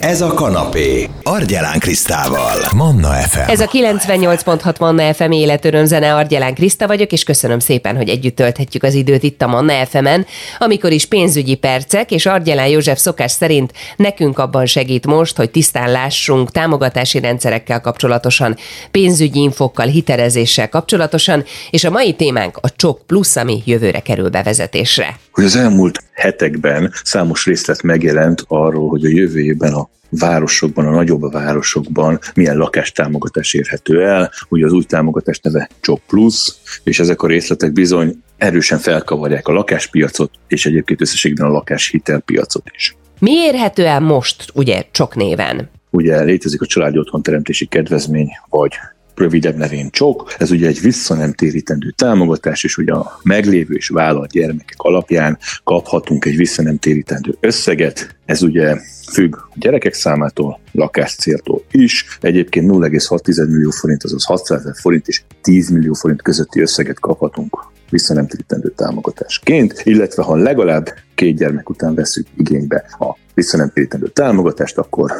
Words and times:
Ez 0.00 0.20
a 0.20 0.34
kanapé. 0.34 1.08
Argyelán 1.22 1.78
Krisztával. 1.78 2.58
Manna 2.74 3.08
FM. 3.08 3.50
Ez 3.50 3.60
a 3.60 3.66
98.6 3.66 4.78
Manna 4.78 5.14
FM 5.14 5.30
életörömzene, 5.30 6.14
Argyelán 6.14 6.54
Kriszta 6.54 6.86
vagyok, 6.86 7.12
és 7.12 7.24
köszönöm 7.24 7.58
szépen, 7.58 7.96
hogy 7.96 8.08
együtt 8.08 8.36
tölthetjük 8.36 8.82
az 8.82 8.94
időt 8.94 9.22
itt 9.22 9.42
a 9.42 9.46
Manna 9.46 9.86
FM-en, 9.86 10.26
amikor 10.58 10.92
is 10.92 11.06
pénzügyi 11.06 11.54
percek, 11.54 12.10
és 12.10 12.26
Argyelán 12.26 12.66
József 12.66 12.98
szokás 12.98 13.32
szerint 13.32 13.72
nekünk 13.96 14.38
abban 14.38 14.66
segít 14.66 15.06
most, 15.06 15.36
hogy 15.36 15.50
tisztán 15.50 15.90
lássunk 15.90 16.50
támogatási 16.50 17.20
rendszerekkel 17.20 17.80
kapcsolatosan, 17.80 18.56
pénzügyi 18.90 19.40
infokkal, 19.40 19.86
hitelezéssel 19.86 20.68
kapcsolatosan, 20.68 21.44
és 21.70 21.84
a 21.84 21.90
mai 21.90 22.14
témánk 22.14 22.58
a 22.60 22.76
Csok 22.76 23.06
Plusz, 23.06 23.36
ami 23.36 23.62
jövőre 23.64 24.00
kerül 24.00 24.28
bevezetésre. 24.28 25.18
Hogy 25.40 25.48
az 25.48 25.56
elmúlt 25.56 26.02
hetekben 26.12 26.92
számos 27.04 27.46
részlet 27.46 27.82
megjelent 27.82 28.44
arról, 28.48 28.88
hogy 28.88 29.04
a 29.04 29.08
jövő 29.08 29.40
évben 29.40 29.72
a 29.72 29.88
városokban, 30.08 30.86
a 30.86 30.90
nagyobb 30.90 31.32
városokban 31.32 32.18
milyen 32.34 32.56
lakástámogatás 32.56 33.54
érhető 33.54 34.02
el. 34.02 34.30
Ugye 34.48 34.64
az 34.64 34.72
új 34.72 34.84
támogatás 34.84 35.38
neve 35.38 35.68
Csok 35.80 36.00
Plus, 36.06 36.54
és 36.84 37.00
ezek 37.00 37.22
a 37.22 37.26
részletek 37.26 37.72
bizony 37.72 38.22
erősen 38.38 38.78
felkavarják 38.78 39.48
a 39.48 39.52
lakáspiacot, 39.52 40.30
és 40.48 40.66
egyébként 40.66 41.00
összességben 41.00 41.46
a 41.46 41.52
lakáshitelpiacot 41.52 42.70
is. 42.74 42.96
Mi 43.18 43.32
érhető 43.32 43.86
el 43.86 44.00
most, 44.00 44.44
ugye, 44.54 44.82
Csok 44.90 45.16
néven? 45.16 45.70
Ugye 45.90 46.22
létezik 46.22 46.60
a 46.60 46.66
családi 46.66 46.98
otthonteremtési 46.98 47.66
kedvezmény, 47.66 48.28
vagy 48.48 48.72
rövidebb 49.20 49.56
nevén 49.56 49.90
csok. 49.90 50.34
Ez 50.38 50.50
ugye 50.50 50.66
egy 50.66 50.80
visszanemtérítendő 50.80 51.90
támogatás, 51.90 52.64
és 52.64 52.76
ugye 52.76 52.92
a 52.92 53.20
meglévő 53.22 53.74
és 53.74 53.88
vállalt 53.88 54.30
gyermekek 54.30 54.76
alapján 54.76 55.38
kaphatunk 55.64 56.24
egy 56.24 56.36
visszanemtérítendő 56.36 57.36
összeget. 57.40 58.16
Ez 58.24 58.42
ugye 58.42 58.76
függ 59.12 59.36
a 59.36 59.48
gyerekek 59.54 59.94
számától, 59.94 60.60
lakáscéltól 60.72 61.64
is. 61.70 62.18
Egyébként 62.20 62.70
0,6 62.70 63.48
millió 63.48 63.70
forint, 63.70 64.04
azaz 64.04 64.24
600 64.24 64.60
ezer 64.60 64.74
forint 64.80 65.08
és 65.08 65.22
10 65.40 65.68
millió 65.68 65.92
forint 65.92 66.22
közötti 66.22 66.60
összeget 66.60 67.00
kaphatunk 67.00 67.68
visszanemtérítendő 67.90 68.72
támogatásként, 68.76 69.80
illetve 69.84 70.22
ha 70.22 70.36
legalább 70.36 70.94
két 71.14 71.36
gyermek 71.36 71.70
után 71.70 71.94
veszük 71.94 72.26
igénybe 72.36 72.84
a 72.98 73.16
visszanemtérítendő 73.34 74.08
támogatást, 74.08 74.78
akkor 74.78 75.12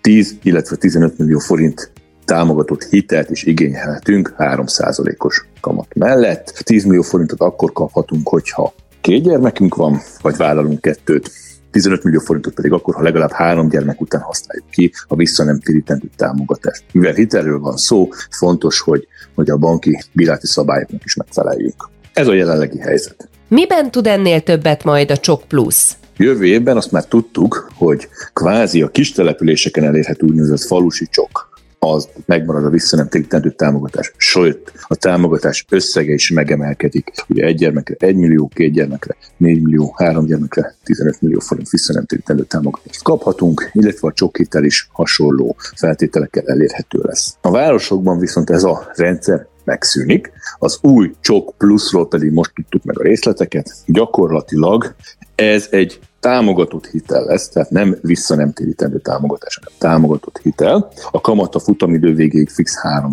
10, 0.00 0.34
illetve 0.42 0.76
15 0.76 1.18
millió 1.18 1.38
forint 1.38 1.90
támogatott 2.30 2.84
hitelt 2.84 3.30
is 3.30 3.42
igényelhetünk 3.42 4.34
3%-os 4.38 5.44
kamat 5.60 5.94
mellett. 5.94 6.62
10 6.64 6.84
millió 6.84 7.02
forintot 7.02 7.40
akkor 7.40 7.72
kaphatunk, 7.72 8.28
hogyha 8.28 8.72
két 9.00 9.22
gyermekünk 9.22 9.74
van, 9.74 10.00
vagy 10.22 10.36
vállalunk 10.36 10.80
kettőt, 10.80 11.30
15 11.70 12.04
millió 12.04 12.20
forintot 12.20 12.54
pedig 12.54 12.72
akkor, 12.72 12.94
ha 12.94 13.02
legalább 13.02 13.30
három 13.32 13.68
gyermek 13.68 14.00
után 14.00 14.20
használjuk 14.20 14.70
ki 14.70 14.92
a 15.08 15.16
vissza 15.16 15.44
nem 15.44 15.60
térítendő 15.60 16.08
támogatást. 16.16 16.84
Mivel 16.92 17.12
hitelről 17.12 17.58
van 17.58 17.76
szó, 17.76 18.08
fontos, 18.30 18.80
hogy, 18.80 19.06
hogy 19.34 19.50
a 19.50 19.56
banki 19.56 20.02
bíráti 20.12 20.46
szabályoknak 20.46 21.04
is 21.04 21.14
megfeleljünk. 21.14 21.88
Ez 22.12 22.26
a 22.26 22.34
jelenlegi 22.34 22.78
helyzet. 22.78 23.28
Miben 23.48 23.90
tud 23.90 24.06
ennél 24.06 24.40
többet 24.40 24.84
majd 24.84 25.10
a 25.10 25.16
Csok 25.16 25.42
Plus? 25.48 25.92
Jövő 26.16 26.46
évben 26.46 26.76
azt 26.76 26.92
már 26.92 27.04
tudtuk, 27.04 27.70
hogy 27.74 28.08
kvázi 28.32 28.82
a 28.82 28.88
kis 28.90 29.12
településeken 29.12 29.84
elérhető 29.84 30.26
úgynevezett 30.26 30.66
falusi 30.66 31.06
csok 31.06 31.49
az 31.82 32.08
megmarad 32.26 32.64
a 32.64 32.70
visszanemtérítendő 32.70 33.50
támogatás. 33.50 34.12
Sőt, 34.16 34.72
a 34.86 34.94
támogatás 34.94 35.64
összege 35.68 36.12
is 36.12 36.30
megemelkedik. 36.30 37.12
Ugye 37.28 37.44
egy 37.44 37.56
gyermekre 37.56 37.94
1 37.98 38.16
millió, 38.16 38.50
két 38.54 38.72
gyermekre 38.72 39.16
4 39.36 39.62
millió, 39.62 39.94
három 39.96 40.26
gyermekre 40.26 40.74
15 40.84 41.20
millió 41.20 41.38
forint 41.38 41.68
visszanemtérítendő 41.68 42.42
támogatást 42.42 43.02
kaphatunk, 43.02 43.70
illetve 43.72 44.08
a 44.08 44.12
csokhitel 44.12 44.64
is 44.64 44.88
hasonló 44.92 45.56
feltételekkel 45.74 46.42
elérhető 46.46 46.98
lesz. 47.02 47.36
A 47.40 47.50
városokban 47.50 48.18
viszont 48.18 48.50
ez 48.50 48.62
a 48.62 48.90
rendszer 48.94 49.46
megszűnik. 49.64 50.32
Az 50.58 50.78
új 50.82 51.14
Csok 51.20 51.54
Pluszról 51.58 52.08
pedig 52.08 52.32
most 52.32 52.52
tudtuk 52.54 52.84
meg 52.84 52.98
a 52.98 53.02
részleteket. 53.02 53.72
Gyakorlatilag 53.86 54.94
ez 55.34 55.66
egy 55.70 56.00
támogatott 56.20 56.86
hitel 56.86 57.24
lesz, 57.24 57.48
tehát 57.48 57.70
nem 57.70 57.96
vissza 58.02 58.34
nem 58.34 58.52
térítendő 58.52 58.98
támogatás, 58.98 59.58
hanem 59.62 59.78
támogatott 59.78 60.40
hitel. 60.42 60.92
A 61.10 61.20
kamat 61.20 61.54
a 61.54 61.58
futamidő 61.58 62.14
végéig 62.14 62.48
fix 62.48 62.80
3 62.80 63.10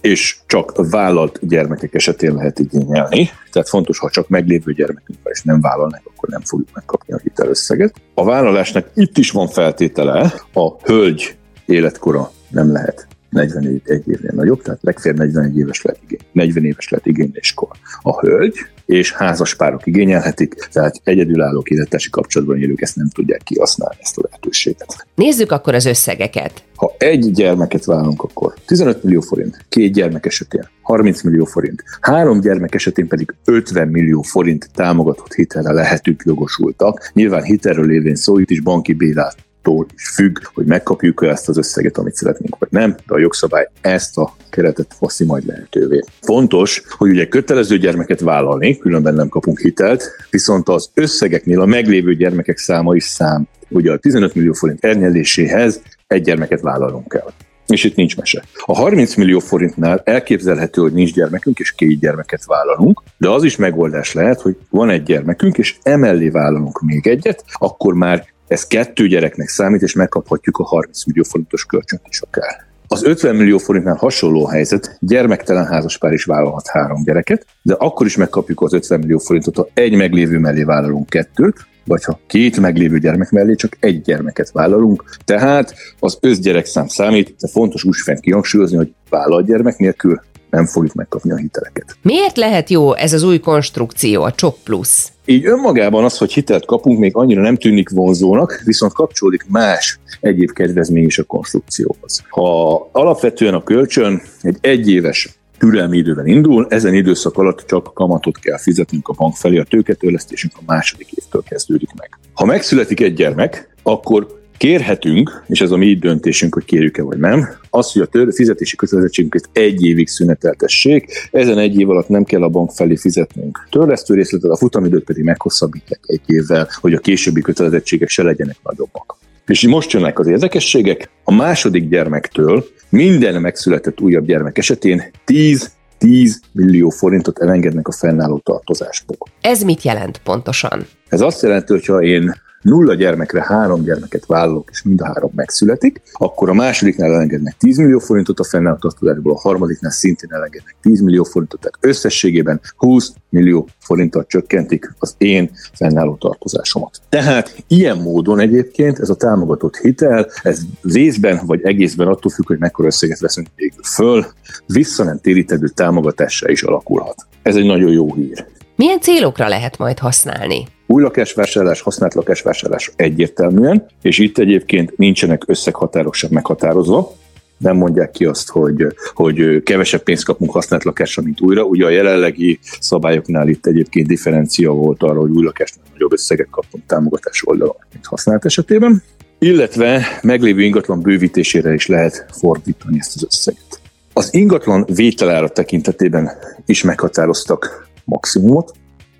és 0.00 0.36
csak 0.46 0.90
vállalt 0.90 1.38
gyermekek 1.42 1.94
esetén 1.94 2.34
lehet 2.34 2.58
igényelni. 2.58 3.30
Tehát 3.52 3.68
fontos, 3.68 3.98
ha 3.98 4.10
csak 4.10 4.28
meglévő 4.28 4.72
gyermekünk 4.72 5.18
van 5.22 5.32
és 5.32 5.42
nem 5.42 5.60
vállalnak, 5.60 6.02
akkor 6.14 6.28
nem 6.28 6.40
fogjuk 6.40 6.68
megkapni 6.74 7.14
a 7.14 7.18
hitelösszeget. 7.22 7.94
A 8.14 8.24
vállalásnak 8.24 8.90
itt 8.94 9.18
is 9.18 9.30
van 9.30 9.48
feltétele, 9.48 10.32
a 10.52 10.72
hölgy 10.82 11.36
életkora 11.66 12.30
nem 12.50 12.72
lehet 12.72 13.06
41 13.30 13.82
évnél 13.86 14.32
nagyobb, 14.34 14.62
tehát 14.62 14.82
legfeljebb 14.82 15.18
41 15.18 15.58
éves 15.58 15.82
lehet 15.82 16.00
igény, 16.02 16.26
40 16.32 16.64
éves 16.64 16.88
lehet 16.88 17.06
igényléskor. 17.06 17.68
A 18.02 18.20
hölgy 18.20 18.54
és 18.88 19.12
házas 19.12 19.54
párok 19.54 19.86
igényelhetik, 19.86 20.54
tehát 20.72 21.00
egyedülálló 21.04 21.64
élettársi 21.68 22.10
kapcsolatban 22.10 22.58
élők 22.58 22.80
ezt 22.80 22.96
nem 22.96 23.08
tudják 23.08 23.42
kihasználni, 23.42 23.96
ezt 24.00 24.18
a 24.18 24.20
lehetőséget. 24.24 25.06
Nézzük 25.14 25.52
akkor 25.52 25.74
az 25.74 25.84
összegeket. 25.84 26.64
Ha 26.76 26.94
egy 26.98 27.30
gyermeket 27.30 27.84
vállalunk, 27.84 28.22
akkor 28.22 28.54
15 28.66 29.02
millió 29.02 29.20
forint, 29.20 29.64
két 29.68 29.92
gyermek 29.92 30.26
esetén 30.26 30.68
30 30.82 31.22
millió 31.22 31.44
forint, 31.44 31.82
három 32.00 32.40
gyermek 32.40 32.74
esetén 32.74 33.08
pedig 33.08 33.34
50 33.44 33.88
millió 33.88 34.22
forint 34.22 34.70
támogatott 34.74 35.34
hitelre 35.34 35.72
lehetünk 35.72 36.22
jogosultak. 36.24 37.10
Nyilván 37.14 37.42
hitelről 37.42 37.86
lévén 37.86 38.16
szó, 38.16 38.38
itt 38.38 38.50
is 38.50 38.60
banki 38.60 38.92
bélát 38.92 39.36
attól 39.68 39.86
is 39.94 40.08
függ, 40.08 40.38
hogy 40.54 40.66
megkapjuk 40.66 41.24
ezt 41.24 41.48
az 41.48 41.56
összeget, 41.56 41.98
amit 41.98 42.14
szeretnénk, 42.14 42.56
vagy 42.58 42.68
nem, 42.70 42.90
de 42.90 43.14
a 43.14 43.18
jogszabály 43.18 43.68
ezt 43.80 44.18
a 44.18 44.34
keretet 44.50 44.94
faszi 44.98 45.24
majd 45.24 45.46
lehetővé. 45.46 46.04
Fontos, 46.20 46.82
hogy 46.88 47.10
ugye 47.10 47.28
kötelező 47.28 47.78
gyermeket 47.78 48.20
vállalni, 48.20 48.78
különben 48.78 49.14
nem 49.14 49.28
kapunk 49.28 49.58
hitelt, 49.58 50.10
viszont 50.30 50.68
az 50.68 50.90
összegeknél 50.94 51.60
a 51.60 51.66
meglévő 51.66 52.14
gyermekek 52.14 52.58
száma 52.58 52.94
is 52.94 53.04
szám. 53.04 53.48
Ugye 53.68 53.92
a 53.92 53.96
15 53.98 54.34
millió 54.34 54.52
forint 54.52 54.84
ernyeléséhez 54.84 55.82
egy 56.06 56.22
gyermeket 56.22 56.60
vállalunk 56.60 57.08
kell. 57.08 57.32
És 57.66 57.84
itt 57.84 57.94
nincs 57.94 58.16
mese. 58.16 58.44
A 58.64 58.76
30 58.76 59.14
millió 59.14 59.38
forintnál 59.38 60.00
elképzelhető, 60.04 60.80
hogy 60.80 60.92
nincs 60.92 61.12
gyermekünk, 61.12 61.58
és 61.58 61.72
két 61.72 61.98
gyermeket 61.98 62.44
vállalunk, 62.44 63.02
de 63.18 63.28
az 63.28 63.44
is 63.44 63.56
megoldás 63.56 64.12
lehet, 64.12 64.40
hogy 64.40 64.56
van 64.70 64.90
egy 64.90 65.02
gyermekünk, 65.02 65.58
és 65.58 65.76
emellé 65.82 66.28
vállalunk 66.28 66.80
még 66.80 67.06
egyet, 67.06 67.44
akkor 67.52 67.94
már 67.94 68.26
ez 68.48 68.66
kettő 68.66 69.06
gyereknek 69.06 69.48
számít, 69.48 69.82
és 69.82 69.92
megkaphatjuk 69.92 70.56
a 70.56 70.64
30 70.64 71.04
millió 71.04 71.22
forintos 71.22 71.64
kölcsönt 71.64 72.02
is 72.08 72.20
akár. 72.20 72.66
Az 72.90 73.04
50 73.04 73.36
millió 73.36 73.58
forintnál 73.58 73.94
hasonló 73.94 74.46
helyzet, 74.46 74.96
gyermektelen 75.00 75.66
házaspár 75.66 76.12
is 76.12 76.24
vállalhat 76.24 76.68
három 76.68 77.02
gyereket, 77.04 77.46
de 77.62 77.74
akkor 77.74 78.06
is 78.06 78.16
megkapjuk 78.16 78.60
az 78.60 78.72
50 78.72 78.98
millió 78.98 79.18
forintot, 79.18 79.56
ha 79.56 79.68
egy 79.74 79.94
meglévő 79.94 80.38
mellé 80.38 80.62
vállalunk 80.62 81.08
kettőt, 81.08 81.66
vagy 81.84 82.04
ha 82.04 82.20
két 82.26 82.60
meglévő 82.60 82.98
gyermek 82.98 83.30
mellé 83.30 83.54
csak 83.54 83.76
egy 83.80 84.00
gyermeket 84.00 84.50
vállalunk. 84.50 85.04
Tehát 85.24 85.74
az 85.98 86.18
összgyerekszám 86.20 86.86
számít, 86.86 87.34
de 87.38 87.48
fontos 87.48 87.84
úgy 87.84 87.96
fent 88.04 88.20
kihangsúlyozni, 88.20 88.76
hogy 88.76 88.92
vállalt 89.10 89.46
gyermek 89.46 89.76
nélkül 89.76 90.20
nem 90.50 90.66
fogjuk 90.66 90.94
megkapni 90.94 91.30
a 91.30 91.36
hiteleket. 91.36 91.96
Miért 92.02 92.36
lehet 92.36 92.70
jó 92.70 92.94
ez 92.94 93.12
az 93.12 93.22
új 93.22 93.38
konstrukció, 93.38 94.22
a 94.22 94.32
Csok 94.32 94.56
Plus? 94.64 95.06
Így 95.30 95.46
önmagában 95.46 96.04
az, 96.04 96.18
hogy 96.18 96.32
hitelt 96.32 96.64
kapunk, 96.64 96.98
még 96.98 97.16
annyira 97.16 97.40
nem 97.40 97.56
tűnik 97.56 97.88
vonzónak, 97.90 98.60
viszont 98.64 98.92
kapcsolódik 98.92 99.44
más 99.48 99.98
egyéb 100.20 100.52
kedvezmény 100.52 101.04
is 101.04 101.18
a 101.18 101.24
konstrukcióhoz. 101.24 102.22
Ha 102.28 102.88
alapvetően 102.92 103.54
a 103.54 103.62
kölcsön 103.62 104.22
egy 104.42 104.56
egyéves 104.60 105.38
türelmi 105.58 105.96
időben 105.96 106.26
indul, 106.26 106.66
ezen 106.68 106.94
időszak 106.94 107.38
alatt 107.38 107.66
csak 107.66 107.94
kamatot 107.94 108.38
kell 108.38 108.58
fizetnünk 108.58 109.08
a 109.08 109.12
bank 109.12 109.34
felé, 109.34 109.58
a 109.58 109.64
tőketörlesztésünk 109.64 110.52
a 110.56 110.62
második 110.66 111.12
évtől 111.12 111.42
kezdődik 111.48 111.90
meg. 111.96 112.18
Ha 112.32 112.44
megszületik 112.44 113.00
egy 113.00 113.14
gyermek, 113.14 113.76
akkor 113.82 114.40
Kérhetünk, 114.58 115.42
és 115.46 115.60
ez 115.60 115.70
a 115.70 115.76
mi 115.76 115.94
döntésünk, 115.94 116.54
hogy 116.54 116.64
kérjük-e 116.64 117.02
vagy 117.02 117.18
nem, 117.18 117.48
az, 117.70 117.92
hogy 117.92 118.02
a 118.02 118.06
tör- 118.06 118.34
fizetési 118.34 118.76
kötelezettségünket 118.76 119.48
egy 119.52 119.84
évig 119.84 120.08
szüneteltessék, 120.08 121.28
ezen 121.30 121.58
egy 121.58 121.78
év 121.78 121.90
alatt 121.90 122.08
nem 122.08 122.24
kell 122.24 122.42
a 122.42 122.48
bank 122.48 122.70
felé 122.70 122.96
fizetnünk 122.96 123.66
törlesztő 123.70 124.14
részletet, 124.14 124.50
a 124.50 124.56
futamidőt 124.56 125.04
pedig 125.04 125.24
meghosszabbítják 125.24 126.00
egy 126.06 126.20
évvel, 126.26 126.68
hogy 126.80 126.94
a 126.94 126.98
későbbi 126.98 127.40
kötelezettségek 127.40 128.08
se 128.08 128.22
legyenek 128.22 128.56
nagyobbak. 128.62 129.16
És 129.46 129.66
most 129.66 129.92
jönnek 129.92 130.18
az 130.18 130.26
érdekességek, 130.26 131.10
a 131.24 131.34
második 131.34 131.88
gyermektől 131.88 132.64
minden 132.88 133.40
megszületett 133.40 134.00
újabb 134.00 134.26
gyermek 134.26 134.58
esetén 134.58 135.02
10 135.24 135.76
10 135.98 136.40
millió 136.52 136.88
forintot 136.88 137.38
elengednek 137.38 137.88
a 137.88 137.92
fennálló 137.92 138.38
tartozásból. 138.38 139.16
Ez 139.40 139.62
mit 139.62 139.82
jelent 139.82 140.20
pontosan? 140.24 140.86
Ez 141.08 141.20
azt 141.20 141.42
jelenti, 141.42 141.72
hogy 141.72 141.86
ha 141.86 142.02
én 142.02 142.34
nulla 142.62 142.94
gyermekre 142.94 143.44
három 143.44 143.82
gyermeket 143.82 144.26
vállalok, 144.26 144.68
és 144.72 144.82
mind 144.82 145.00
a 145.00 145.06
három 145.06 145.30
megszületik, 145.34 146.02
akkor 146.12 146.48
a 146.48 146.54
másodiknál 146.54 147.12
elengednek 147.12 147.56
10 147.58 147.76
millió 147.76 147.98
forintot 147.98 148.40
a 148.40 148.44
fennálló 148.44 148.76
tartozásból, 148.76 149.32
a 149.32 149.40
harmadiknál 149.40 149.90
szintén 149.90 150.32
elengednek 150.32 150.76
10 150.82 151.00
millió 151.00 151.22
forintot, 151.22 151.60
tehát 151.60 151.78
összességében 151.80 152.60
20 152.76 153.12
millió 153.28 153.68
forinttal 153.78 154.26
csökkentik 154.26 154.94
az 154.98 155.14
én 155.18 155.50
fennálló 155.72 156.16
tartozásomat. 156.16 157.00
Tehát 157.08 157.64
ilyen 157.66 157.96
módon 157.96 158.40
egyébként 158.40 158.98
ez 158.98 159.08
a 159.08 159.14
támogatott 159.14 159.76
hitel, 159.76 160.26
ez 160.42 160.60
részben 160.82 161.40
vagy 161.46 161.62
egészben 161.62 162.06
attól 162.06 162.30
függ, 162.30 162.46
hogy 162.46 162.58
mekkora 162.58 162.88
összeget 162.88 163.20
veszünk 163.20 163.48
végül 163.56 163.82
föl, 163.82 164.26
vissza 164.66 165.04
nem 165.04 165.18
térítedő 165.20 165.68
támogatással 165.68 166.50
is 166.50 166.62
alakulhat. 166.62 167.26
Ez 167.42 167.56
egy 167.56 167.66
nagyon 167.66 167.90
jó 167.90 168.14
hír. 168.14 168.46
Milyen 168.76 169.00
célokra 169.00 169.48
lehet 169.48 169.78
majd 169.78 169.98
használni? 169.98 170.64
Új 170.90 171.02
lakásvásárlás, 171.02 171.80
használt 171.80 172.14
lakásvásárlás 172.14 172.92
egyértelműen, 172.96 173.86
és 174.02 174.18
itt 174.18 174.38
egyébként 174.38 174.96
nincsenek 174.96 175.42
összeghatárok 175.46 176.14
sem 176.14 176.30
meghatározva, 176.32 177.12
nem 177.58 177.76
mondják 177.76 178.10
ki 178.10 178.24
azt, 178.24 178.48
hogy, 178.48 178.86
hogy 179.14 179.62
kevesebb 179.62 180.02
pénzt 180.02 180.24
kapunk 180.24 180.50
használt 180.50 180.84
lakásra, 180.84 181.22
mint 181.22 181.40
újra. 181.40 181.62
Ugye 181.62 181.84
a 181.84 181.88
jelenlegi 181.88 182.58
szabályoknál 182.80 183.48
itt 183.48 183.66
egyébként 183.66 184.06
differencia 184.06 184.72
volt 184.72 185.02
arra, 185.02 185.20
hogy 185.20 185.30
új 185.30 185.44
lakásnál 185.44 185.84
nagyobb 185.92 186.12
összeget 186.12 186.48
kapunk 186.50 186.86
támogatás 186.86 187.46
oldalon, 187.46 187.76
mint 187.92 188.06
használt 188.06 188.44
esetében. 188.44 189.02
Illetve 189.38 190.06
meglévő 190.22 190.62
ingatlan 190.62 191.00
bővítésére 191.00 191.74
is 191.74 191.86
lehet 191.86 192.26
fordítani 192.30 192.96
ezt 192.98 193.14
az 193.14 193.24
összeget. 193.24 193.80
Az 194.12 194.34
ingatlan 194.34 194.86
vételára 194.94 195.48
tekintetében 195.48 196.30
is 196.66 196.82
meghatároztak 196.82 197.88
maximumot. 198.04 198.72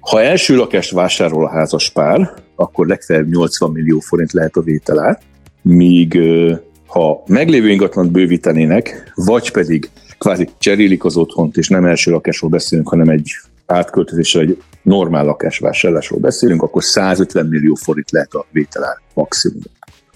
Ha 0.09 0.23
első 0.23 0.57
lakást 0.57 0.91
vásárol 0.91 1.45
a 1.45 1.51
házas 1.51 1.91
pár, 1.91 2.35
akkor 2.57 2.87
legfeljebb 2.87 3.29
80 3.29 3.71
millió 3.71 3.99
forint 3.99 4.33
lehet 4.33 4.57
a 4.57 4.63
vételár, 4.63 5.19
míg 5.63 6.19
ha 6.87 7.23
meglévő 7.27 7.69
ingatlant 7.69 8.11
bővítenének, 8.11 9.13
vagy 9.15 9.51
pedig 9.51 9.91
kvázi 10.19 10.49
cserélik 10.59 11.05
az 11.05 11.17
otthont, 11.17 11.57
és 11.57 11.69
nem 11.69 11.85
első 11.85 12.11
lakásról 12.11 12.51
beszélünk, 12.51 12.89
hanem 12.89 13.09
egy 13.09 13.31
átköltözésre, 13.67 14.41
egy 14.41 14.63
normál 14.83 15.25
lakásvásárlásról 15.25 16.21
beszélünk, 16.21 16.63
akkor 16.63 16.85
150 16.85 17.47
millió 17.47 17.75
forint 17.75 18.11
lehet 18.11 18.35
a 18.35 18.47
vételár 18.51 18.97
maximum. 19.15 19.63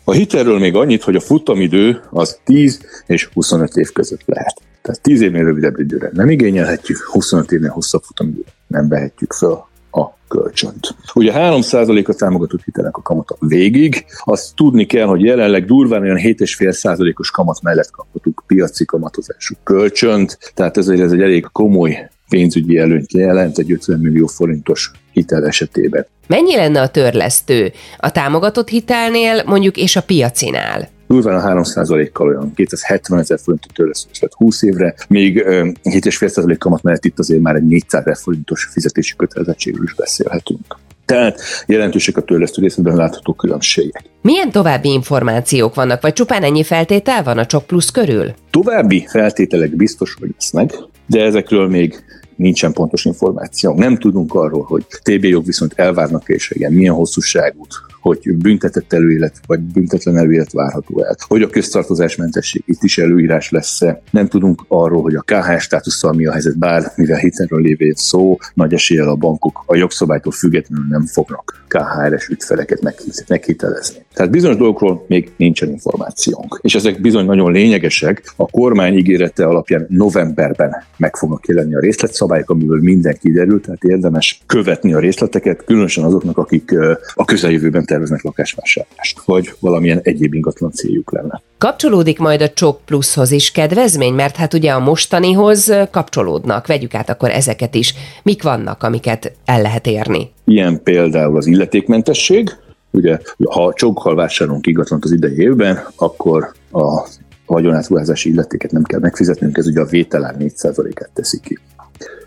A 0.05 0.12
hitelről 0.12 0.59
még 0.59 0.75
annyit, 0.75 1.03
hogy 1.03 1.17
a 1.17 1.21
futamidő 1.21 2.00
az 2.11 2.39
10 2.44 2.81
és 3.06 3.29
25 3.35 3.77
év 3.77 3.93
között 3.93 4.23
lehet. 4.27 4.62
Tehát 4.83 5.00
10 5.00 5.21
évnél 5.21 5.44
rövidebb 5.44 5.79
időre 5.79 6.11
nem 6.12 6.31
igényelhetjük, 6.31 6.99
25 7.11 7.53
évnél 7.53 7.71
hosszabb 7.71 8.03
futamidőre 8.03 8.50
nem 8.67 8.89
vehetjük 8.89 9.33
föl 9.33 9.71
a 9.93 10.17
kölcsönt. 10.29 10.94
Ugye 11.15 11.33
3% 11.35 12.09
a 12.09 12.15
támogatott 12.15 12.65
hitelek 12.65 12.97
a 12.97 13.03
kamata 13.03 13.37
végig, 13.39 14.05
azt 14.25 14.55
tudni 14.55 14.87
kell, 14.87 15.06
hogy 15.06 15.23
jelenleg 15.23 15.65
durván 15.65 16.03
olyan 16.03 16.19
7,5%-os 16.19 17.31
kamat 17.31 17.62
mellett 17.62 17.91
kaphatunk 17.91 18.43
piaci 18.47 18.85
kamatozású 18.85 19.55
kölcsönt, 19.62 20.39
tehát 20.55 20.77
ez 20.77 20.89
egy, 20.89 21.00
ez 21.00 21.12
egy 21.12 21.21
elég 21.21 21.47
komoly 21.53 22.09
pénzügyi 22.29 22.79
előnyt 22.79 23.12
jelent 23.12 23.59
egy 23.59 23.73
50 23.73 23.99
millió 23.99 24.27
forintos 24.27 24.91
hitel 25.12 25.47
esetében. 25.47 26.06
Mennyi 26.27 26.56
lenne 26.56 26.81
a 26.81 26.89
törlesztő 26.89 27.73
a 27.99 28.12
támogatott 28.12 28.69
hitelnél, 28.69 29.43
mondjuk, 29.47 29.77
és 29.77 29.97
a 29.97 30.03
piacinál? 30.03 30.89
Durván 31.12 31.56
a 31.56 31.62
3%-kal 31.62 32.29
olyan 32.29 32.55
270 32.55 33.19
ezer 33.19 33.38
forintot 33.43 33.73
törlesztés 33.73 34.20
lett 34.20 34.32
20 34.32 34.62
évre, 34.62 34.94
még 35.09 35.43
7,5% 35.44 36.56
kamat 36.59 36.82
mellett 36.82 37.05
itt 37.05 37.19
azért 37.19 37.41
már 37.41 37.55
egy 37.55 37.67
400 37.67 38.00
ezer 38.00 38.17
forintos 38.17 38.64
fizetési 38.64 39.17
kötelezettségről 39.17 39.85
is 39.85 39.94
beszélhetünk. 39.94 40.76
Tehát 41.05 41.41
jelentősek 41.67 42.17
a 42.17 42.23
törlesztő 42.23 42.62
részben 42.62 42.97
látható 42.97 43.32
különbségek. 43.32 44.03
Milyen 44.23 44.50
további 44.50 44.93
információk 44.93 45.75
vannak, 45.75 46.03
vagy 46.03 46.12
csupán 46.12 46.43
ennyi 46.43 46.64
feltétel 46.64 47.23
van 47.23 47.38
a 47.38 47.47
Csok 47.47 47.67
Plusz 47.67 47.91
körül? 47.91 48.35
További 48.50 49.06
feltételek 49.08 49.76
biztos, 49.76 50.17
hogy 50.20 50.31
lesznek, 50.32 50.75
de 51.06 51.23
ezekről 51.23 51.69
még 51.69 52.05
nincsen 52.37 52.73
pontos 52.73 53.05
információ. 53.05 53.75
Nem 53.75 53.99
tudunk 53.99 54.35
arról, 54.35 54.62
hogy 54.62 54.85
TB 55.03 55.25
jog 55.25 55.44
viszont 55.44 55.73
elvárnak 55.76 56.29
és 56.29 56.50
igen, 56.50 56.73
milyen 56.73 56.94
hosszúságút, 56.94 57.75
hogy 58.02 58.37
büntetett 58.37 58.93
előélet 58.93 59.40
vagy 59.46 59.60
büntetlen 59.60 60.16
előélet 60.16 60.52
várható 60.52 61.04
el. 61.04 61.16
Hogy 61.26 61.43
a 61.43 61.49
köztartozásmentesség 61.49 62.62
itt 62.66 62.82
is 62.82 62.99
előírás 62.99 63.50
lesz-e. 63.50 64.02
Nem 64.10 64.28
tudunk 64.28 64.64
arról, 64.69 65.02
hogy 65.02 65.14
a 65.14 65.20
KH 65.20 65.58
státusszal 65.58 66.12
mi 66.12 66.26
a 66.26 66.32
helyzet, 66.32 66.58
bár 66.58 66.93
mivel 66.96 67.19
hitelről 67.19 67.60
lévén 67.60 67.94
szó, 67.94 68.38
nagy 68.54 68.72
eséllyel 68.72 69.08
a 69.08 69.14
bankok 69.14 69.62
a 69.66 69.76
jogszabálytól 69.76 70.32
függetlenül 70.32 70.87
nem 70.88 71.06
fognak 71.06 71.64
KHR-es 71.69 72.28
ügyfeleket 72.28 73.02
meghitelezni. 73.28 74.05
Tehát 74.14 74.31
bizonyos 74.31 74.56
dolgokról 74.56 75.05
még 75.08 75.32
nincsen 75.37 75.70
információnk. 75.70 76.58
És 76.62 76.75
ezek 76.75 77.00
bizony 77.00 77.25
nagyon 77.25 77.52
lényegesek. 77.52 78.32
A 78.37 78.46
kormány 78.46 78.94
ígérete 78.94 79.44
alapján 79.44 79.87
novemberben 79.88 80.84
meg 80.96 81.16
fognak 81.16 81.46
jelenni 81.46 81.75
a 81.75 81.81
részletszabályok, 81.81 82.50
amiből 82.50 82.81
minden 82.81 83.16
kiderül, 83.20 83.60
tehát 83.60 83.84
érdemes 83.84 84.43
követni 84.46 84.93
a 84.93 84.98
részleteket, 84.98 85.64
különösen 85.64 86.05
azoknak, 86.05 86.38
akik 86.38 86.75
a 87.14 87.25
közeljövőben 87.25 87.84
terveznek 87.93 88.23
lakásvásárlást, 88.23 89.21
vagy 89.25 89.53
valamilyen 89.61 90.00
egyéb 90.03 90.35
ingatlan 90.35 90.71
céljuk 90.71 91.12
lenne. 91.12 91.43
Kapcsolódik 91.59 92.19
majd 92.19 92.43
a 92.43 92.49
Csok 92.49 92.81
Pluszhoz 92.85 93.31
is 93.31 93.50
kedvezmény, 93.50 94.12
mert 94.12 94.37
hát 94.37 94.55
ugye 94.55 94.73
a 94.73 94.79
mostanihoz 94.79 95.73
kapcsolódnak. 95.91 96.67
Vegyük 96.67 96.94
át 96.94 97.11
akkor 97.11 97.31
ezeket 97.31 97.75
is. 97.75 97.94
Mik 98.23 98.43
vannak, 98.43 98.83
amiket 98.83 99.33
el 99.44 99.62
lehet 99.62 99.87
érni? 99.87 100.31
Ilyen 100.44 100.83
például 100.83 101.37
az 101.37 101.47
illetékmentesség, 101.47 102.50
ugye 102.91 103.19
ha 103.50 103.73
csokkal 103.73 104.15
vásárolunk 104.15 104.67
ingatlant 104.67 105.05
az 105.05 105.12
idei 105.12 105.41
évben, 105.41 105.85
akkor 105.97 106.53
a 106.73 107.09
vagyonátruházási 107.47 108.31
illetéket 108.31 108.71
nem 108.71 108.83
kell 108.83 109.00
megfizetnünk, 109.00 109.56
ez 109.56 109.67
ugye 109.67 109.81
a 109.81 109.85
vételár 109.85 110.35
4%-át 110.39 111.11
teszi 111.15 111.41
ki. 111.41 111.59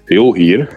Jó 0.08 0.34
hír, 0.34 0.68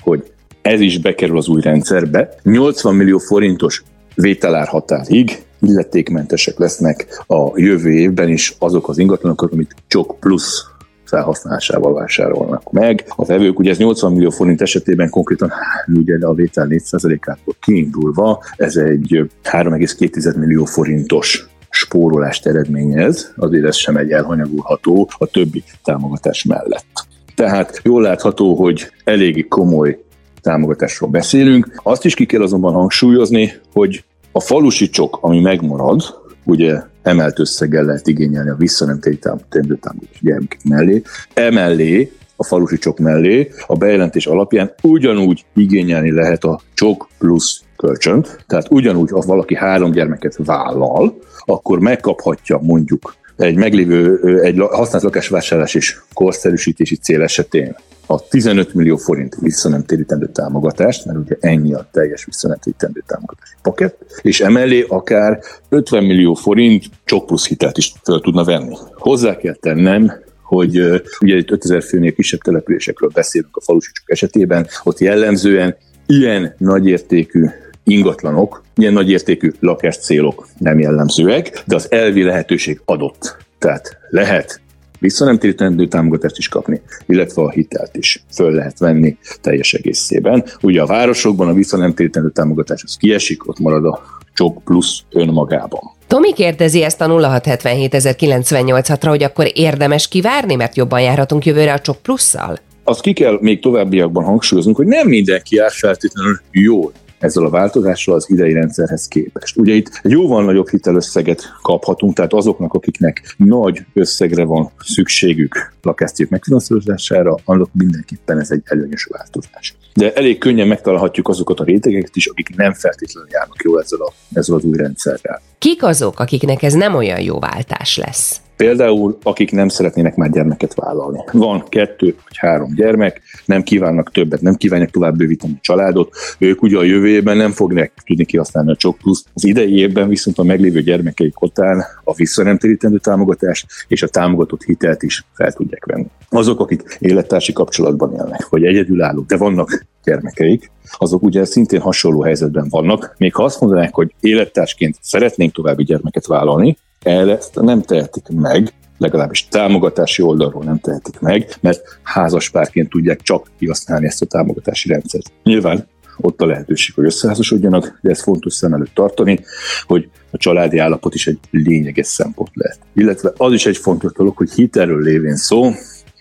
hogy 0.00 0.32
ez 0.62 0.80
is 0.80 0.98
bekerül 0.98 1.36
az 1.36 1.48
új 1.48 1.60
rendszerbe. 1.60 2.34
80 2.42 2.94
millió 2.94 3.18
forintos 3.18 3.82
vételár 4.14 4.66
határig 4.66 5.42
illetékmentesek 5.60 6.58
lesznek 6.58 7.24
a 7.26 7.50
jövő 7.54 7.90
évben 7.90 8.28
is 8.28 8.54
azok 8.58 8.88
az 8.88 8.98
ingatlanok, 8.98 9.42
amit 9.42 9.74
csak 9.86 10.20
plusz 10.20 10.66
felhasználásával 11.04 11.94
vásárolnak 11.94 12.72
meg. 12.72 13.04
A 13.16 13.24
vevők 13.24 13.58
ugye 13.58 13.70
ez 13.70 13.78
80 13.78 14.12
millió 14.12 14.30
forint 14.30 14.60
esetében 14.60 15.10
konkrétan 15.10 15.52
ugye 15.94 16.26
a 16.26 16.34
vétel 16.34 16.66
4%-ától 16.70 17.54
kiindulva, 17.60 18.42
ez 18.56 18.76
egy 18.76 19.30
3,2 19.42 20.36
millió 20.36 20.64
forintos 20.64 21.46
spórolást 21.70 22.46
eredményez, 22.46 23.32
azért 23.36 23.64
ez 23.64 23.76
sem 23.76 23.96
egy 23.96 24.10
elhanyagolható 24.10 25.10
a 25.18 25.26
többi 25.26 25.64
támogatás 25.84 26.44
mellett. 26.44 27.06
Tehát 27.34 27.80
jól 27.84 28.02
látható, 28.02 28.54
hogy 28.54 28.90
eléggé 29.04 29.42
komoly 29.48 29.98
támogatásról 30.42 31.10
beszélünk. 31.10 31.80
Azt 31.82 32.04
is 32.04 32.14
ki 32.14 32.26
kell 32.26 32.42
azonban 32.42 32.72
hangsúlyozni, 32.72 33.52
hogy 33.72 34.04
a 34.32 34.40
falusi 34.40 34.88
csok, 34.88 35.18
ami 35.20 35.40
megmarad, 35.40 36.02
ugye 36.44 36.80
emelt 37.02 37.38
összeggel 37.38 37.84
lehet 37.84 38.06
igényelni 38.06 38.50
a 38.50 38.56
visszanemtérítendő 38.56 39.76
támogatás 39.76 40.20
gyermekek 40.20 40.60
mellé, 40.64 41.02
emellé 41.34 42.12
a 42.36 42.44
falusi 42.44 42.78
csok 42.78 42.98
mellé 42.98 43.50
a 43.66 43.76
bejelentés 43.76 44.26
alapján 44.26 44.74
ugyanúgy 44.82 45.44
igényelni 45.54 46.10
lehet 46.10 46.44
a 46.44 46.60
csok 46.74 47.08
plusz 47.18 47.62
kölcsönt, 47.76 48.44
tehát 48.46 48.66
ugyanúgy, 48.70 49.10
ha 49.10 49.22
valaki 49.26 49.56
három 49.56 49.90
gyermeket 49.90 50.36
vállal, 50.44 51.18
akkor 51.44 51.78
megkaphatja 51.78 52.58
mondjuk 52.62 53.14
egy 53.36 53.56
meglévő, 53.56 54.20
egy 54.40 54.58
használt 54.70 55.04
lakásvásárlás 55.04 55.74
és 55.74 56.00
korszerűsítési 56.14 56.96
cél 56.96 57.22
esetén 57.22 57.76
a 58.06 58.28
15 58.28 58.74
millió 58.74 58.96
forint 58.96 59.36
visszanemtérítendő 59.40 60.26
támogatást, 60.26 61.04
mert 61.04 61.18
ugye 61.18 61.36
ennyi 61.40 61.74
a 61.74 61.88
teljes 61.90 62.24
visszanemtérítendő 62.24 63.02
támogatási 63.06 63.54
paket, 63.62 63.96
és 64.22 64.40
emellé 64.40 64.84
akár 64.88 65.40
50 65.68 66.04
millió 66.04 66.34
forint 66.34 66.84
csok 67.04 67.26
plusz 67.26 67.48
hitelt 67.48 67.78
is 67.78 67.92
fel 68.02 68.20
tudna 68.20 68.44
venni. 68.44 68.76
Hozzá 68.94 69.36
kell 69.36 69.54
tennem, 69.54 70.12
hogy 70.42 70.78
ugye 71.20 71.36
itt 71.36 71.50
5000 71.50 71.82
főnél 71.82 72.12
kisebb 72.12 72.40
településekről 72.40 73.10
beszélünk 73.14 73.56
a 73.56 73.60
falusicsok 73.60 74.10
esetében, 74.10 74.66
ott 74.82 74.98
jellemzően 74.98 75.76
ilyen 76.06 76.54
nagyértékű 76.58 77.46
ingatlanok, 77.84 78.62
ilyen 78.76 78.92
nagyértékű 78.92 79.52
lakáscélok 79.60 80.48
nem 80.58 80.78
jellemzőek, 80.78 81.62
de 81.66 81.74
az 81.74 81.90
elvi 81.90 82.22
lehetőség 82.22 82.80
adott. 82.84 83.36
Tehát 83.58 83.98
lehet 84.10 84.60
vissza 85.02 85.24
nem 85.24 85.38
térítendő 85.38 85.86
támogatást 85.86 86.38
is 86.38 86.48
kapni, 86.48 86.80
illetve 87.06 87.42
a 87.42 87.50
hitelt 87.50 87.96
is 87.96 88.24
föl 88.34 88.52
lehet 88.52 88.78
venni 88.78 89.16
teljes 89.40 89.74
egészében. 89.74 90.44
Ugye 90.60 90.82
a 90.82 90.86
városokban 90.86 91.48
a 91.48 91.52
vissza 91.52 91.76
nem 91.76 91.94
térítendő 91.94 92.30
támogatás 92.30 92.82
az 92.84 92.96
kiesik, 92.96 93.48
ott 93.48 93.58
marad 93.58 93.84
a 93.84 94.02
csok 94.34 94.64
plusz 94.64 95.02
önmagában. 95.10 95.80
Tomi 96.06 96.32
kérdezi 96.32 96.82
ezt 96.82 97.00
a 97.00 97.08
0677 97.08 99.02
ra 99.02 99.10
hogy 99.10 99.22
akkor 99.22 99.50
érdemes 99.54 100.08
kivárni, 100.08 100.54
mert 100.54 100.76
jobban 100.76 101.00
járhatunk 101.00 101.46
jövőre 101.46 101.72
a 101.72 101.80
csok 101.80 101.96
plusszal? 102.02 102.58
Azt 102.84 103.00
ki 103.00 103.12
kell 103.12 103.38
még 103.40 103.60
továbbiakban 103.60 104.24
hangsúlyoznunk, 104.24 104.76
hogy 104.76 104.86
nem 104.86 105.08
mindenki 105.08 105.56
jár 105.56 105.70
feltétlenül 105.72 106.40
jól 106.50 106.92
ezzel 107.22 107.44
a 107.44 107.50
változással 107.50 108.14
az 108.14 108.30
idei 108.30 108.52
rendszerhez 108.52 109.08
képest. 109.08 109.56
Ugye 109.56 109.72
itt 109.72 110.00
jóval 110.02 110.44
nagyobb 110.44 110.68
hitelösszeget 110.68 111.42
kaphatunk, 111.62 112.14
tehát 112.14 112.32
azoknak, 112.32 112.74
akiknek 112.74 113.34
nagy 113.36 113.84
összegre 113.94 114.44
van 114.44 114.70
szükségük 114.78 115.72
lakáscég 115.82 116.26
megfinanszírozására, 116.30 117.38
annak 117.44 117.68
mindenképpen 117.72 118.40
ez 118.40 118.50
egy 118.50 118.62
előnyös 118.64 119.04
változás. 119.04 119.74
De 119.94 120.12
elég 120.12 120.38
könnyen 120.38 120.66
megtalálhatjuk 120.66 121.28
azokat 121.28 121.60
a 121.60 121.64
rétegeket 121.64 122.16
is, 122.16 122.26
akik 122.26 122.56
nem 122.56 122.72
feltétlenül 122.72 123.28
járnak 123.32 123.62
jól 123.62 123.80
ezzel, 123.80 124.00
a, 124.00 124.12
ezzel 124.32 124.56
az 124.56 124.64
új 124.64 124.76
rendszerrel. 124.76 125.40
Kik 125.58 125.82
azok, 125.82 126.20
akiknek 126.20 126.62
ez 126.62 126.72
nem 126.72 126.94
olyan 126.94 127.20
jó 127.20 127.38
váltás 127.38 127.96
lesz? 127.96 128.40
Például, 128.62 129.18
akik 129.22 129.50
nem 129.50 129.68
szeretnének 129.68 130.14
már 130.14 130.30
gyermeket 130.30 130.74
vállalni. 130.74 131.18
Van 131.32 131.64
kettő 131.68 132.06
vagy 132.06 132.36
három 132.36 132.74
gyermek, 132.74 133.20
nem 133.44 133.62
kívánnak 133.62 134.10
többet, 134.10 134.40
nem 134.40 134.54
kívánják 134.54 134.90
tovább 134.90 135.16
bővíteni 135.16 135.52
a 135.52 135.60
családot, 135.60 136.14
ők 136.38 136.62
ugye 136.62 136.78
a 136.78 136.82
jövő 136.82 137.08
évben 137.08 137.36
nem 137.36 137.50
fognak 137.50 137.92
tudni 138.06 138.24
kihasználni 138.24 138.70
a 138.70 138.76
csok 138.76 138.98
plusz. 138.98 139.24
Az 139.34 139.44
idei 139.44 139.78
évben 139.78 140.08
viszont 140.08 140.38
a 140.38 140.42
meglévő 140.42 140.82
gyermekeik 140.82 141.42
után 141.42 141.84
a 142.04 142.14
visszanemtérítendő 142.14 142.98
támogatás 142.98 143.66
és 143.88 144.02
a 144.02 144.08
támogatott 144.08 144.62
hitelt 144.62 145.02
is 145.02 145.24
fel 145.34 145.52
tudják 145.52 145.84
venni. 145.84 146.06
Azok, 146.28 146.60
akik 146.60 146.96
élettársi 146.98 147.52
kapcsolatban 147.52 148.14
élnek, 148.14 148.48
vagy 148.48 148.64
egyedülállók, 148.64 149.26
de 149.26 149.36
vannak 149.36 149.86
gyermekeik, 150.04 150.70
azok 150.98 151.22
ugye 151.22 151.44
szintén 151.44 151.80
hasonló 151.80 152.22
helyzetben 152.22 152.66
vannak. 152.70 153.14
Még 153.18 153.34
ha 153.34 153.44
azt 153.44 153.60
mondanák, 153.60 153.94
hogy 153.94 154.14
élettársként 154.20 154.96
szeretnénk 155.00 155.52
további 155.52 155.84
gyermeket 155.84 156.26
vállalni, 156.26 156.76
erre 157.02 157.36
ezt 157.36 157.60
nem 157.60 157.82
tehetik 157.82 158.28
meg, 158.28 158.72
legalábbis 158.98 159.48
támogatási 159.48 160.22
oldalról 160.22 160.64
nem 160.64 160.78
tehetik 160.78 161.20
meg, 161.20 161.54
mert 161.60 161.98
házaspárként 162.02 162.90
tudják 162.90 163.20
csak 163.20 163.46
kihasználni 163.58 164.06
ezt 164.06 164.22
a 164.22 164.26
támogatási 164.26 164.88
rendszert. 164.88 165.32
Nyilván 165.42 165.86
ott 166.20 166.40
a 166.40 166.46
lehetőség, 166.46 166.94
hogy 166.94 167.04
összeházasodjanak, 167.04 167.98
de 168.02 168.10
ez 168.10 168.22
fontos 168.22 168.54
szem 168.54 168.72
előtt 168.72 168.94
tartani, 168.94 169.44
hogy 169.86 170.10
a 170.30 170.36
családi 170.36 170.78
állapot 170.78 171.14
is 171.14 171.26
egy 171.26 171.38
lényeges 171.50 172.06
szempont 172.06 172.50
lehet. 172.54 172.78
Illetve 172.94 173.32
az 173.36 173.52
is 173.52 173.66
egy 173.66 173.76
fontos 173.76 174.12
dolog, 174.12 174.36
hogy 174.36 174.50
hitelről 174.52 175.02
lévén 175.02 175.36
szó, 175.36 175.70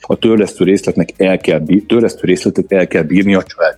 a 0.01 0.15
törlesztő 0.15 0.63
részletnek 0.63 1.09
el 1.17 1.37
kell, 1.37 1.63
törlesztő 1.87 2.21
részletet 2.23 2.71
el 2.71 2.87
kell 2.87 3.03
bírni 3.03 3.35
a 3.35 3.43
család 3.43 3.77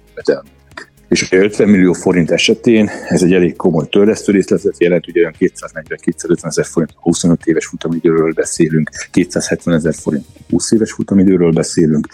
és 1.13 1.31
50 1.31 1.69
millió 1.69 1.93
forint 1.93 2.31
esetén 2.31 2.89
ez 3.07 3.23
egy 3.23 3.33
elég 3.33 3.55
komoly 3.55 3.87
törlesztő 3.89 4.31
részletet 4.31 4.79
jelent, 4.79 5.07
ugye 5.07 5.19
olyan 5.19 5.33
240-250 5.39 6.45
ezer 6.45 6.65
forint 6.65 6.93
25 6.99 7.45
éves 7.45 7.65
futamidőről 7.65 8.33
beszélünk, 8.33 8.89
270 9.11 9.73
ezer 9.73 9.93
forint 9.93 10.25
20 10.49 10.71
éves 10.71 10.91
futamidőről 10.91 11.51
beszélünk, 11.51 12.07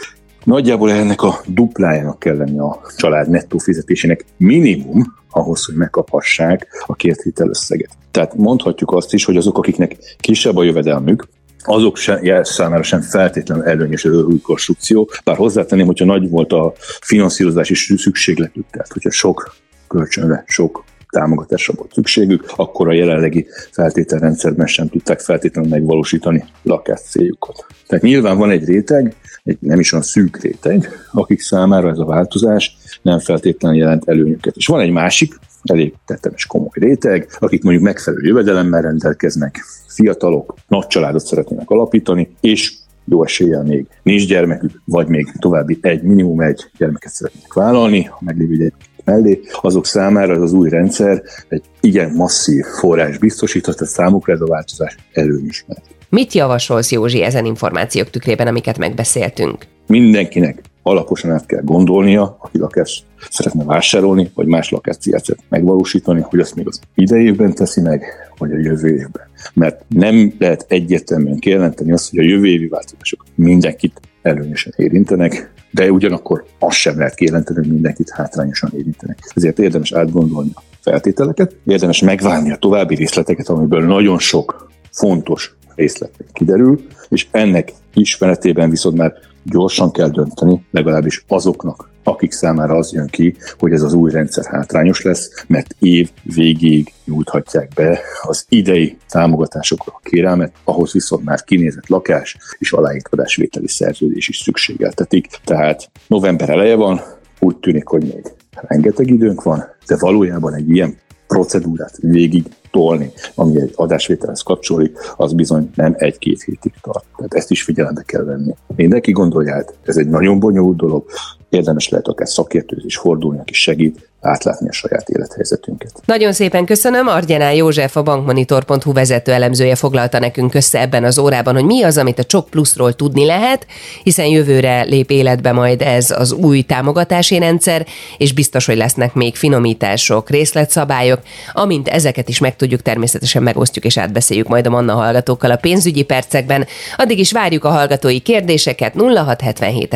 Nagyjából 0.43 0.91
ennek 0.91 1.21
a 1.21 1.41
duplájának 1.47 2.19
kell 2.19 2.37
lenni 2.37 2.59
a 2.59 2.81
család 2.97 3.29
nettó 3.29 3.57
fizetésének 3.57 4.25
minimum 4.37 5.15
ahhoz, 5.29 5.65
hogy 5.65 5.75
megkaphassák 5.75 6.67
a 6.85 6.95
kért 6.95 7.21
hitelösszeget. 7.21 7.89
Tehát 8.11 8.35
mondhatjuk 8.35 8.91
azt 8.91 9.13
is, 9.13 9.25
hogy 9.25 9.37
azok, 9.37 9.57
akiknek 9.57 9.95
kisebb 10.19 10.57
a 10.57 10.63
jövedelmük, 10.63 11.27
azok 11.63 11.97
sem, 11.97 12.43
számára 12.43 12.83
sem 12.83 13.01
feltétlenül 13.01 13.63
előnyös 13.63 14.05
az 14.05 14.23
új 14.23 14.39
konstrukció, 14.39 15.09
bár 15.23 15.35
hozzátenném, 15.35 15.85
hogyha 15.85 16.05
nagy 16.05 16.29
volt 16.29 16.53
a 16.53 16.73
finanszírozási 17.01 17.97
szükségletük, 17.97 18.65
tehát 18.71 18.91
hogyha 18.91 19.11
sok 19.11 19.55
kölcsönre, 19.87 20.43
sok 20.47 20.83
támogatásra 21.09 21.73
volt 21.73 21.93
szükségük, 21.93 22.51
akkor 22.55 22.87
a 22.87 22.93
jelenlegi 22.93 23.47
feltételrendszerben 23.71 24.67
sem 24.67 24.89
tudták 24.89 25.19
feltétlenül 25.19 25.69
megvalósítani 25.69 26.45
lakás 26.63 27.01
céljukat. 27.01 27.65
Tehát 27.87 28.03
nyilván 28.03 28.37
van 28.37 28.49
egy 28.49 28.65
réteg, 28.65 29.15
egy 29.43 29.57
nem 29.59 29.79
is 29.79 29.91
olyan 29.91 30.05
szűk 30.05 30.41
réteg, 30.41 30.89
akik 31.11 31.39
számára 31.39 31.89
ez 31.89 31.97
a 31.97 32.05
változás 32.05 32.77
nem 33.01 33.19
feltétlenül 33.19 33.77
jelent 33.77 34.07
előnyöket. 34.07 34.55
És 34.55 34.67
van 34.67 34.79
egy 34.79 34.91
másik, 34.91 35.39
elég 35.63 35.93
tetemes 36.05 36.45
komoly 36.45 36.69
réteg, 36.71 37.27
akik 37.39 37.63
mondjuk 37.63 37.85
megfelelő 37.85 38.27
jövedelemmel 38.27 38.81
rendelkeznek, 38.81 39.65
fiatalok, 39.87 40.53
nagy 40.67 40.87
családot 40.87 41.25
szeretnének 41.25 41.69
alapítani, 41.69 42.35
és 42.39 42.73
jó 43.05 43.23
eséllyel 43.23 43.63
még 43.63 43.85
nincs 44.03 44.27
gyermekük, 44.27 44.81
vagy 44.85 45.07
még 45.07 45.31
további 45.39 45.77
egy, 45.81 46.01
minimum 46.01 46.41
egy 46.41 46.69
gyermeket 46.77 47.11
szeretnék 47.11 47.53
vállalni, 47.53 48.03
ha 48.03 48.17
meglévő 48.21 48.55
gyermekek 48.55 48.89
mellé, 49.03 49.39
azok 49.61 49.85
számára 49.85 50.33
ez 50.33 50.41
az 50.41 50.53
új 50.53 50.69
rendszer 50.69 51.23
egy 51.47 51.63
igen 51.79 52.11
masszív 52.11 52.65
forrás 52.65 53.17
biztosíthat, 53.17 53.77
tehát 53.77 53.93
számukra 53.93 54.33
ez 54.33 54.41
a 54.41 54.45
változás 54.45 54.97
előnyös. 55.13 55.65
Mit 56.09 56.33
javasolsz 56.33 56.91
Józsi 56.91 57.23
ezen 57.23 57.45
információk 57.45 58.09
tükrében, 58.09 58.47
amiket 58.47 58.77
megbeszéltünk? 58.77 59.65
Mindenkinek 59.87 60.61
alaposan 60.83 61.31
át 61.31 61.45
kell 61.45 61.61
gondolnia, 61.63 62.37
aki 62.39 62.57
lakást 62.57 63.03
szeretne 63.29 63.63
vásárolni, 63.63 64.31
vagy 64.33 64.47
más 64.47 64.69
lakást 64.69 65.35
megvalósítani, 65.49 66.21
hogy 66.21 66.39
azt 66.39 66.55
még 66.55 66.67
az 66.67 66.79
idei 66.95 67.25
évben 67.25 67.53
teszi 67.53 67.81
meg, 67.81 68.05
vagy 68.37 68.51
a 68.51 68.57
jövő 68.57 68.87
évben. 68.87 69.27
Mert 69.53 69.85
nem 69.87 70.33
lehet 70.39 70.65
egyértelműen 70.67 71.39
kijelenteni 71.39 71.91
azt, 71.91 72.09
hogy 72.09 72.19
a 72.19 72.23
jövő 72.23 72.47
évi 72.47 72.67
változások 72.67 73.23
mindenkit 73.35 74.01
előnyösen 74.21 74.73
érintenek, 74.75 75.53
de 75.71 75.91
ugyanakkor 75.91 76.45
azt 76.59 76.77
sem 76.77 76.97
lehet 76.97 77.15
kijelenteni, 77.15 77.59
hogy 77.59 77.71
mindenkit 77.71 78.09
hátrányosan 78.09 78.71
érintenek. 78.73 79.17
Ezért 79.35 79.59
érdemes 79.59 79.91
átgondolni 79.91 80.51
a 80.53 80.61
feltételeket, 80.81 81.55
érdemes 81.65 82.01
megvárni 82.01 82.51
a 82.51 82.55
további 82.55 82.95
részleteket, 82.95 83.47
amiből 83.47 83.85
nagyon 83.85 84.19
sok 84.19 84.69
fontos 84.91 85.55
részlet 85.75 86.11
kiderül, 86.33 86.81
és 87.09 87.27
ennek 87.31 87.73
ismeretében 87.93 88.69
viszont 88.69 88.97
már 88.97 89.13
gyorsan 89.51 89.91
kell 89.91 90.09
dönteni, 90.09 90.65
legalábbis 90.71 91.23
azoknak, 91.27 91.89
akik 92.03 92.31
számára 92.31 92.75
az 92.75 92.91
jön 92.93 93.07
ki, 93.07 93.35
hogy 93.57 93.71
ez 93.71 93.81
az 93.81 93.93
új 93.93 94.11
rendszer 94.11 94.45
hátrányos 94.45 95.01
lesz, 95.01 95.43
mert 95.47 95.75
év 95.79 96.09
végéig 96.23 96.93
nyújthatják 97.05 97.71
be 97.75 97.99
az 98.21 98.45
idei 98.49 98.97
támogatásokra 99.09 99.93
a 99.95 99.99
kérelmet, 100.03 100.53
ahhoz 100.63 100.91
viszont 100.93 101.23
már 101.23 101.43
kinézett 101.43 101.87
lakás 101.87 102.37
és 102.57 102.71
aláírtadásvételi 102.71 103.67
szerződés 103.67 104.27
is 104.27 104.37
szükségeltetik. 104.37 105.27
Tehát 105.43 105.91
november 106.07 106.49
eleje 106.49 106.75
van, 106.75 107.01
úgy 107.39 107.57
tűnik, 107.57 107.87
hogy 107.87 108.01
még 108.01 108.33
rengeteg 108.51 109.09
időnk 109.09 109.43
van, 109.43 109.65
de 109.87 109.97
valójában 109.99 110.53
egy 110.53 110.69
ilyen 110.69 110.97
procedúrát 111.29 111.97
végig 112.01 112.43
tolni, 112.71 113.11
ami 113.35 113.61
egy 113.61 113.71
adásvételhez 113.75 114.41
kapcsolódik, 114.41 114.97
az 115.17 115.33
bizony 115.33 115.69
nem 115.75 115.95
egy-két 115.97 116.43
hétig 116.43 116.73
tart. 116.81 117.05
Tehát 117.15 117.33
ezt 117.33 117.51
is 117.51 117.63
figyelembe 117.63 118.01
kell 118.01 118.23
venni. 118.23 118.55
Mindenki 118.75 119.11
gondolja 119.11 119.55
át, 119.55 119.73
ez 119.83 119.97
egy 119.97 120.07
nagyon 120.07 120.39
bonyolult 120.39 120.77
dolog, 120.77 121.05
érdemes 121.49 121.89
lehet 121.89 122.07
akár 122.07 122.27
szakértőz 122.27 122.85
is 122.85 122.97
fordulni, 122.97 123.39
aki 123.39 123.53
segít, 123.53 124.08
átlátni 124.21 124.67
a 124.69 124.71
saját 124.71 125.09
élethelyzetünket. 125.09 125.91
Nagyon 126.05 126.33
szépen 126.33 126.65
köszönöm. 126.65 127.07
Argyenál 127.07 127.55
József, 127.55 127.97
a 127.97 128.03
bankmonitor.hu 128.03 128.93
vezető 128.93 129.31
elemzője 129.31 129.75
foglalta 129.75 130.19
nekünk 130.19 130.53
össze 130.53 130.79
ebben 130.79 131.03
az 131.03 131.17
órában, 131.17 131.53
hogy 131.53 131.63
mi 131.63 131.83
az, 131.83 131.97
amit 131.97 132.19
a 132.19 132.23
Csok 132.23 132.49
Pluszról 132.49 132.93
tudni 132.93 133.25
lehet, 133.25 133.67
hiszen 134.03 134.25
jövőre 134.25 134.81
lép 134.81 135.11
életbe 135.11 135.51
majd 135.51 135.81
ez 135.81 136.11
az 136.11 136.31
új 136.31 136.61
támogatási 136.61 137.39
rendszer, 137.39 137.85
és 138.17 138.33
biztos, 138.33 138.65
hogy 138.65 138.77
lesznek 138.77 139.13
még 139.13 139.35
finomítások, 139.35 140.29
részletszabályok, 140.29 141.19
amint 141.53 141.87
ezeket 141.87 142.29
is 142.29 142.39
meg 142.39 142.55
tudjuk, 142.55 142.81
természetesen 142.81 143.43
megosztjuk 143.43 143.85
és 143.85 143.97
átbeszéljük 143.97 144.47
majd 144.47 144.67
a 144.67 144.69
Manna 144.69 144.93
hallgatókkal 144.93 145.51
a 145.51 145.55
pénzügyi 145.55 146.03
percekben. 146.03 146.67
Addig 146.97 147.19
is 147.19 147.31
várjuk 147.31 147.63
a 147.63 147.69
hallgatói 147.69 148.19
kérdéseket 148.19 148.93
0677 148.93 149.95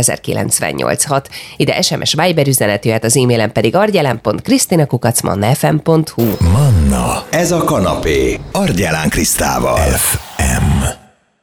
Ide 1.58 1.82
SMS 1.82 2.14
Viber 2.14 2.48
üzenet 2.48 2.86
jöhet, 2.86 3.04
az 3.04 3.18
e-mailen 3.18 3.52
pedig 3.52 3.76
argyelem 3.76 4.13
argyelán.krisztinakukacmannafm.hu 4.14 6.52
Manna, 6.52 7.24
ez 7.30 7.52
a 7.52 7.64
kanapé, 7.64 8.40
Argyelán 8.52 9.10
Krisztával. 9.10 9.78
FM. 9.78 11.03